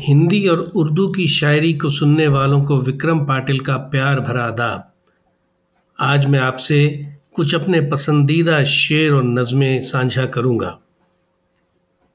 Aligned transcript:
हिंदी 0.00 0.48
और 0.48 0.60
उर्दू 0.60 1.08
की 1.08 1.28
शायरी 1.28 1.72
को 1.72 1.90
सुनने 1.90 2.28
वालों 2.28 2.64
को 2.64 2.80
विक्रम 2.80 3.20
पाटिल 3.20 3.60
का 3.60 3.76
प्यार 3.76 4.20
भरा 4.20 4.44
आदाब 4.44 4.92
आज 6.00 6.26
मैं 6.26 6.38
आपसे 6.38 7.08
कुछ 7.34 7.54
अपने 7.54 7.80
पसंदीदा 7.80 8.64
शेर 8.64 9.12
और 9.12 9.24
नज़में 9.24 9.82
साझा 9.82 10.26
करूँगा। 10.26 10.78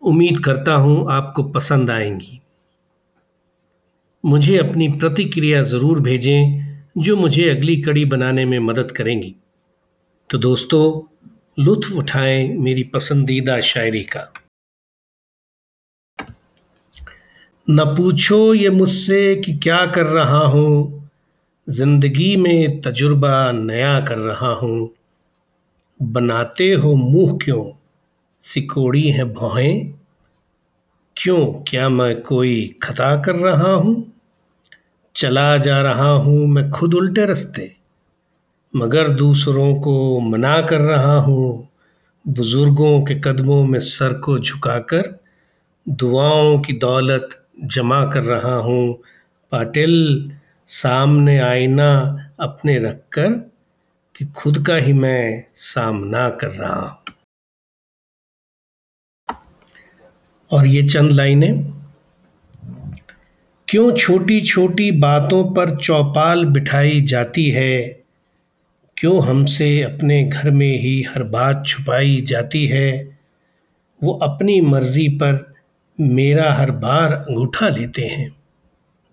उम्मीद 0.01 0.39
करता 0.39 0.73
हूँ 0.73 1.11
आपको 1.11 1.43
पसंद 1.43 1.91
आएँगी। 1.91 2.41
मुझे 4.25 4.57
अपनी 4.57 4.87
प्रतिक्रिया 4.87 5.63
ज़रूर 5.63 5.99
भेजें 5.99 6.65
जो 6.97 7.17
मुझे 7.17 7.49
अगली 7.49 7.77
कड़ी 7.81 8.05
बनाने 8.05 8.45
में 8.45 8.59
मदद 8.59 8.91
करेंगी। 8.91 9.35
तो 10.29 10.37
दोस्तों, 10.37 11.15
लुत्फ 11.63 11.91
उठाएँ 11.91 12.57
मेरी 12.57 12.83
पसंदीदा 12.83 13.59
शायरी 13.59 14.03
का। 14.03 14.33
न 17.69 17.85
पूछो 17.85 18.53
ये 18.53 18.69
मुझसे 18.69 19.35
कि 19.35 19.53
क्या 19.53 19.85
कर 19.85 20.05
रहा 20.05 20.45
हूँ। 20.45 21.09
ज़िंदगी 21.69 22.37
में 22.37 22.81
तजुर्बा 22.81 23.51
नया 23.51 23.99
कर 23.99 24.17
रहा 24.17 24.53
हूँ। 24.53 24.89
बनाते 26.01 26.73
हो 26.73 26.95
मुँह 26.95 27.39
क्यों? 27.41 27.71
सिकोड़ी 28.41 29.09
हैं 29.09 29.33
भौहें। 29.33 29.93
क्यों? 31.17 31.45
क्या 31.45 31.89
मैं 31.89 32.21
कोई 32.21 32.75
खता 32.83 33.21
कर 33.21 33.35
रहा 33.35 33.73
हूँ? 33.73 34.13
चला 35.15 35.57
जा 35.57 35.81
रहा 35.81 36.11
हूँ 36.11 36.47
मैं 36.47 36.71
खुद 36.71 36.93
उल्टे 36.93 37.25
रास्ते। 37.25 37.75
मगर 38.75 39.09
दूसरों 39.09 39.75
को 39.75 40.19
मना 40.19 40.61
कर 40.61 40.81
रहा 40.81 41.19
हूँ। 41.19 41.67
बुज़ुर्गों 42.27 43.01
के 43.01 43.15
कदमों 43.15 43.65
में 43.65 43.79
सर 43.79 44.13
को 44.13 44.39
झुकाकर। 44.39 45.19
दुआओं 45.89 46.59
की 46.59 46.73
दौलत 46.73 47.29
जमा 47.63 48.05
कर 48.05 48.23
रहा 48.23 48.55
हूँ। 48.55 48.93
पाटिल, 49.51 50.31
सामने 50.67 51.39
आईना 51.39 52.19
अपने 52.39 52.79
रख 52.79 52.95
कर 52.95 53.51
कि 54.15 54.25
खुद 54.25 54.65
का 54.67 54.75
ही 54.75 54.93
मैं 54.93 55.43
सामना 55.55 56.29
कर 56.29 56.47
रहा 56.47 56.79
हूँ। 56.79 56.97
और 60.51 60.67
ये 60.67 60.83
चंद 60.83 61.11
लाइनें। 61.11 61.81
क्यों 63.67 63.95
छोटी 63.95 64.41
छोटी 64.41 64.91
बातों 64.91 65.53
पर 65.53 65.77
चौपाल 65.77 66.45
बिठाई 66.45 67.01
जाती 67.01 67.49
है? 67.49 68.01
क्यों 68.97 69.23
हमसे 69.23 69.81
अपने 69.81 70.23
घर 70.23 70.51
में 70.51 70.77
ही 70.77 71.01
हर 71.01 71.23
बात 71.23 71.63
छुपाई 71.67 72.21
जाती 72.21 72.65
है? 72.65 73.19
वो 74.03 74.13
अपनी 74.13 74.61
मर्ज़ी 74.61 75.07
पर 75.07 75.51
मेरा 75.99 76.53
हर 76.53 76.71
बार 76.71 77.11
अंगूठा 77.11 77.69
लेते 77.69 78.01
हैं। 78.01 78.35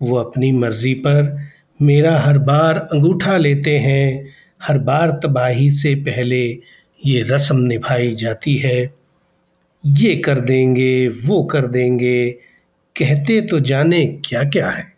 वो 0.01 0.15
अपनी 0.15 0.51
मर्ज़ी 0.51 0.93
पर 0.93 1.49
मेरा 1.81 2.19
हर 2.19 2.37
बार 2.37 2.77
अंगूठा 2.77 3.37
लेते 3.37 3.77
हैं। 3.77 4.27
हर 4.63 4.77
बार 4.77 5.19
तबाही 5.23 5.71
से 5.71 5.95
पहले 5.95 6.45
ये 7.05 7.21
रस्म 7.21 7.57
निभाई 7.57 8.15
जाती 8.15 8.55
है। 8.55 8.93
ये 9.85 10.15
कर 10.15 10.39
देंगे, 10.39 11.07
वो 11.07 11.43
कर 11.43 11.67
देंगे, 11.67 12.31
कहते 12.95 13.41
तो 13.41 13.59
जाने 13.59 14.05
क्या 14.25 14.43
क्या 14.43 14.69
है। 14.69 14.93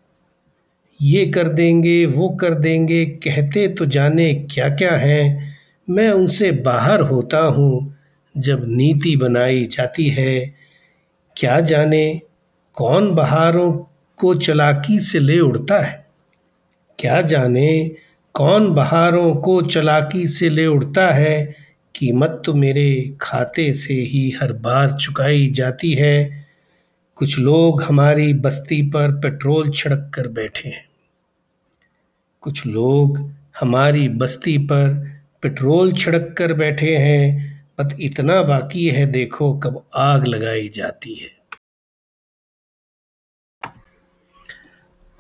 ये 1.02 1.26
कर 1.26 1.50
देंगे, 1.50 2.06
वो 2.06 2.30
कर 2.30 2.54
देंगे, 2.54 3.06
कहते 3.06 3.68
तो 3.68 3.86
जाने 3.86 4.34
क्या 4.34 4.70
क्या 4.70 4.92
है। 4.92 5.52
मैं 5.90 6.10
उनसे 6.12 6.52
बाहर 6.52 7.02
होता 7.02 7.40
हूँ, 7.40 7.96
जब 8.38 8.62
नीति 8.68 9.16
बनाई 9.16 9.66
जाती 9.66 10.10
है। 10.10 10.61
क्या 11.42 11.60
जाने 11.60 12.22
कौन 12.74 13.12
बहारों 13.12 13.72
को 14.18 14.36
चलाकी 14.36 15.00
से 15.00 15.20
ले 15.20 15.40
उड़ता 15.40 15.80
है? 15.80 16.06
क्या 17.00 17.22
जाने 17.22 17.92
कौन 18.34 18.74
बहारों 18.74 19.36
को 19.36 19.62
चलाकी 19.62 20.28
से 20.28 20.50
ले 20.50 20.68
उड़ता 20.68 21.12
है? 21.12 21.56
कीमत 21.96 22.42
तो 22.46 22.54
मेरे 22.54 23.18
खाते 23.22 23.74
से 23.74 23.94
ही 23.94 24.34
हर 24.42 24.54
बार 24.54 24.92
चुकाई 24.92 25.48
जाती 25.48 25.94
है। 25.94 26.46
कुछ 27.16 27.40
लोग 27.40 27.84
हमारी 27.84 28.34
बस्ती 28.34 28.82
पर 28.82 29.12
पेट्रोल 29.12 29.72
छिड़क 29.72 30.12
कर 30.14 30.28
बैठे 30.28 30.70
हैं। 30.70 30.86
कुछ 32.42 32.66
लोग 32.66 33.32
हमारी 33.60 34.10
बस्ती 34.10 34.58
पर 34.58 35.10
पेट्रोल 35.42 35.94
छिड़क 35.94 36.36
कर 36.38 36.54
बैठे 36.54 36.98
हैं। 36.98 37.51
बस 37.84 37.96
इतना 38.00 38.44
बाकी 38.44 38.90
है 38.90 39.06
देखो 39.06 39.54
कब 39.54 39.86
आग 39.96 40.28
लगाई 40.28 40.70
जाती 40.70 41.14
है। 41.14 41.42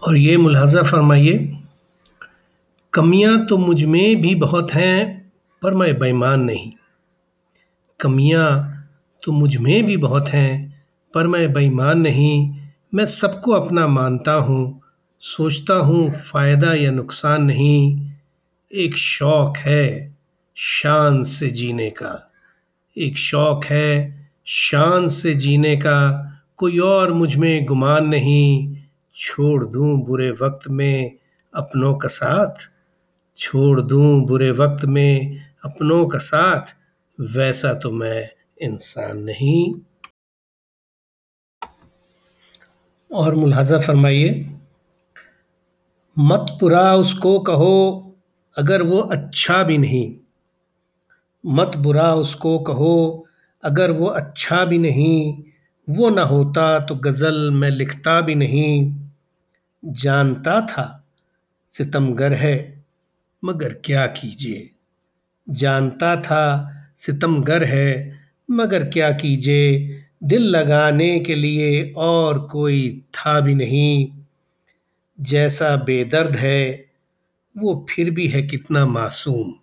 और 0.03 0.17
ये 0.17 0.37
मुलाजा 0.37 0.83
फरमाइए, 0.83 1.57
कमियाँ 2.93 3.45
तो 3.45 3.57
मुझमें 3.57 4.21
भी 4.21 4.35
बहुत 4.35 4.73
हैं, 4.73 5.31
पर 5.61 5.73
मैं 5.73 5.99
बेईमान 5.99 6.41
नहीं। 6.41 6.71
कमियाँ 7.99 8.77
तो 9.23 9.31
मुझमें 9.31 9.85
भी 9.85 9.97
बहुत 9.97 10.29
हैं, 10.29 10.83
पर 11.13 11.27
मैं 11.27 11.53
बेईमान 11.53 11.99
नहीं। 11.99 12.55
मैं 12.93 13.05
सबको 13.05 13.51
अपना 13.51 13.87
मानता 13.87 14.33
हूँ, 14.33 14.81
सोचता 15.19 15.73
हूँ 15.73 16.11
फ़ायदा 16.11 16.73
या 16.73 16.91
नुकसान 16.91 17.43
नहीं। 17.43 18.11
एक 18.73 18.97
शौक़ 18.97 19.57
है 19.57 20.15
शान 20.55 21.23
से 21.23 21.49
जीने 21.49 21.89
का। 21.89 22.30
एक 22.97 23.17
शौक़ 23.17 23.65
है 23.65 24.21
शान 24.45 25.07
से 25.07 25.35
जीने 25.35 25.77
का। 25.77 26.27
कोई 26.57 26.79
और 26.79 27.13
मुझमें 27.13 27.65
गुमान 27.65 28.05
नहीं। 28.05 28.77
छोड़ 29.15 29.65
दूँ 29.65 30.05
बुरे 30.05 30.31
वक्त 30.31 30.67
में 30.69 31.17
अपनों 31.55 31.95
का 31.95 32.07
साथ। 32.07 32.71
छोड़ 33.37 33.81
दूँ 33.81 34.25
बुरे 34.25 34.51
वक्त 34.51 34.85
में 34.85 35.37
अपनों 35.65 36.07
का 36.07 36.17
साथ। 36.17 36.75
वैसा 37.21 37.73
तो 37.73 37.91
मैं 37.91 38.29
इंसान 38.61 39.17
नहीं। 39.17 39.73
और 43.13 43.35
मुलाजा 43.35 43.79
फरमाइए, 43.79 44.51
मत 46.19 46.57
पुरा 46.59 46.95
उसको 46.95 47.39
कहो, 47.39 48.07
अगर 48.57 48.81
वो 48.81 48.97
अच्छा 48.97 49.63
भी 49.63 49.77
नहीं। 49.77 50.20
मत 51.45 51.71
बुरा 51.77 52.13
उसको 52.13 52.59
कहो, 52.59 53.27
अगर 53.63 53.91
वो 53.91 54.05
अच्छा 54.05 54.65
भी 54.65 54.79
नहीं, 54.79 55.43
वो 55.89 56.09
ना 56.09 56.21
होता 56.21 56.79
तो 56.79 56.95
गज़ल 56.95 57.51
मैं 57.51 57.69
लिखता 57.69 58.21
भी 58.21 58.35
नहीं। 58.35 58.95
जानता 59.85 60.61
था, 60.61 61.07
सितमगर 61.71 62.33
है, 62.33 62.85
मगर 63.45 63.73
क्या 63.73 64.07
कीजिए। 64.07 64.69
जानता 65.49 66.15
था, 66.15 66.73
सितमगर 66.97 67.63
है, 67.63 68.19
मगर 68.51 68.83
क्या 68.83 69.11
कीजिए। 69.11 69.97
दिल 70.23 70.41
लगाने 70.41 71.19
के 71.19 71.35
लिए 71.35 71.93
और 71.97 72.39
कोई 72.39 73.05
था 73.13 73.39
भी 73.39 73.55
नहीं। 73.55 74.11
जैसा 75.21 75.75
बेदर्द 75.75 76.35
है, 76.35 76.85
वो 77.57 77.85
फिर 77.89 78.11
भी 78.11 78.27
है 78.27 78.41
कितना 78.41 78.85
मासूम। 78.85 79.53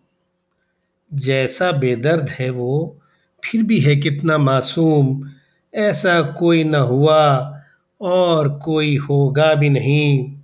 जैसा 1.15 1.73
बेदर्द 1.73 2.31
है 2.31 2.51
वो, 2.51 2.99
फिर 3.45 3.63
भी 3.63 3.81
है 3.81 3.97
कितना 3.97 4.39
मासूम। 4.39 5.31
ऐसा 5.75 6.23
कोई 6.23 6.65
न 6.65 6.75
हुआ 6.75 7.55
और 8.01 8.59
कोई 8.59 8.97
होगा 8.97 9.55
भी 9.55 9.69
नहीं। 9.69 10.37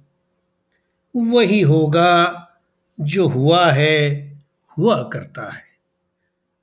वही 1.17 1.61
होगा 1.61 2.49
जो 3.01 3.29
हुआ 3.29 3.71
है, 3.71 4.33
हुआ 4.79 5.03
करता 5.03 5.53
है। 5.53 5.75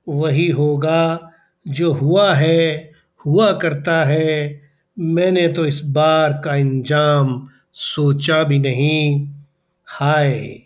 वही 0.08 0.50
होगा 0.50 1.32
जो 1.68 1.92
हुआ 1.92 2.34
है, 2.34 2.92
हुआ 3.26 3.52
करता 3.52 4.04
है। 4.04 4.62
मैंने 4.98 5.48
तो 5.48 5.66
इस 5.66 5.80
बार 5.84 6.42
का 6.44 6.54
इंजाम 6.54 7.48
सोचा 7.72 8.42
भी 8.42 8.58
नहीं। 8.58 9.28
हाय, 9.86 10.60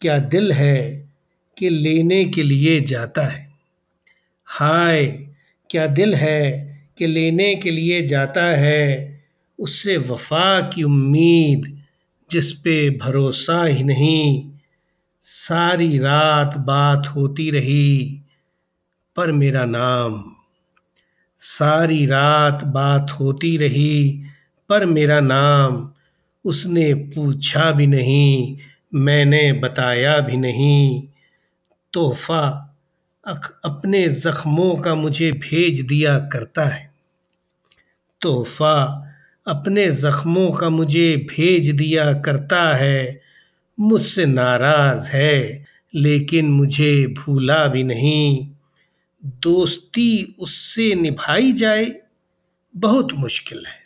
क्या 0.00 0.18
दिल 0.18 0.52
है 0.52 1.09
कि 1.60 1.70
लेने 1.70 2.24
के 2.24 2.42
लिए 2.42 2.80
जाता 2.80 3.26
है। 3.26 3.50
हाय, 4.44 5.06
क्या 5.70 5.86
दिल 5.86 6.14
है 6.14 6.70
कि 6.98 7.06
लेने 7.06 7.54
के 7.54 7.70
लिए 7.70 8.02
जाता 8.02 8.44
है? 8.44 9.20
उससे 9.58 9.96
वफा 9.96 10.60
की 10.60 10.82
उम्मीद 10.82 11.82
जिस 12.30 12.52
पे 12.52 12.90
भरोसा 12.90 13.64
ही 13.64 13.84
नहीं। 13.84 14.50
सारी 15.22 15.98
रात 15.98 16.56
बात 16.56 17.08
होती 17.08 17.50
रही 17.50 18.20
पर 19.16 19.32
मेरा 19.32 19.64
नाम। 19.64 20.36
सारी 21.38 22.06
रात 22.06 22.64
बात 22.64 23.10
होती 23.10 23.56
रही 23.56 24.22
पर 24.68 24.86
मेरा 24.86 25.20
नाम। 25.20 25.92
उसने 26.44 26.94
पूछा 26.94 27.70
भी 27.70 27.86
नहीं, 27.86 28.58
मैंने 28.94 29.52
बताया 29.52 30.20
भी 30.20 30.36
नहीं। 30.36 31.06
तोहफा 31.92 32.66
अपने 33.64 34.08
ज़ख्मों 34.08 34.76
का 34.76 34.94
मुझे 34.94 35.32
भेज 35.32 35.80
दिया 35.80 36.18
करता 36.18 36.64
है। 36.64 36.94
तोहफा 38.20 39.06
अपने 39.46 39.92
जख्मों 39.92 40.52
का 40.52 40.70
मुझे 40.70 41.16
भेज 41.16 41.70
दिया 41.70 42.12
करता 42.12 42.76
है। 42.76 43.20
मुझसे 43.80 44.26
नाराज़ 44.26 45.08
है, 45.08 45.66
लेकिन 45.94 46.50
मुझे 46.50 47.06
भूला 47.06 47.66
भी 47.66 47.82
नहीं। 47.82 48.48
दोस्ती 49.24 50.36
उससे 50.38 50.94
निभाई 50.94 51.52
जाए 51.52 51.96
बहुत 52.76 53.12
मुश्किल 53.12 53.64
है। 53.66 53.80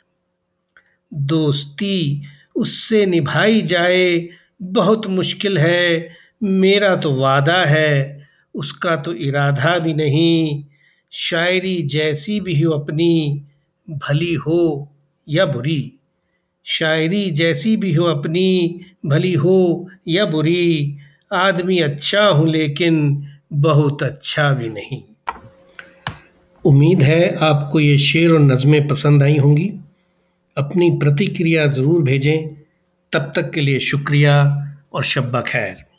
दोस्ती 1.14 2.22
उससे 2.56 3.06
निभाई 3.06 3.62
जाए 3.62 4.28
बहुत 4.62 5.06
मुश्किल 5.06 5.58
है। 5.58 6.16
मेरा 6.44 6.96
तो 6.96 7.14
वादा 7.14 7.64
है, 7.64 8.26
उसका 8.54 8.96
तो 8.96 9.12
इरादा 9.12 9.78
भी 9.78 9.94
नहीं। 9.94 10.64
शायरी 11.12 11.82
जैसी 11.82 12.40
भी 12.40 12.60
हो 12.60 12.70
अपनी, 12.72 13.42
भली 13.90 14.34
हो 14.34 14.92
या 15.28 15.46
बुरी। 15.46 15.92
शायरी 16.64 17.30
जैसी 17.30 17.76
भी 17.76 17.92
हो 17.92 18.04
अपनी, 18.04 18.80
भली 19.06 19.32
हो 19.32 19.88
या 20.08 20.24
बुरी, 20.26 20.98
आदमी 21.32 21.78
अच्छा 21.78 22.26
हूँ 22.26 22.48
लेकिन 22.48 23.26
बहुत 23.52 24.02
अच्छा 24.02 24.52
भी 24.52 24.68
नहीं। 24.68 25.02
उम्मीद 26.64 27.02
है 27.02 27.36
आपको 27.36 27.80
ये 27.80 27.98
शेर 27.98 28.32
और 28.32 28.40
नज़में 28.40 28.88
पसंद 28.88 29.22
आई 29.22 29.36
होंगी। 29.36 29.72
अपनी 30.56 30.90
प्रतिक्रिया 30.90 31.66
ज़रूर 31.66 32.02
भेजें। 32.02 32.48
तब 33.12 33.32
तक 33.36 33.50
के 33.50 33.60
लिए 33.60 33.78
शुक्रिया 33.78 34.36
और 34.94 35.04
शब्बा 35.04 35.40
खैर। 35.40 35.93